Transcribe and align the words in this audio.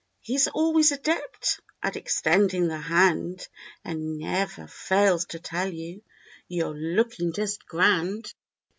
He's 0.19 0.47
always 0.47 0.91
adept 0.91 1.59
at 1.83 1.95
extending 1.95 2.67
the 2.67 2.79
hand 2.79 3.47
And 3.83 4.17
ne'er 4.17 4.47
fails 4.47 5.25
to 5.25 5.39
tell 5.39 5.71
you 5.71 6.01
"You're 6.47 6.73
looking 6.73 7.33
just 7.33 7.67
grand!" 7.67 8.33